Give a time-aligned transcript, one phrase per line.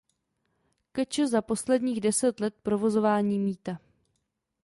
[0.91, 3.79] Kč za prvních deset let provozování mýta.